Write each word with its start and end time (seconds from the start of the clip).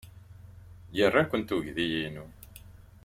Ira-kent 1.03 1.53
uydi-inu. 1.55 2.25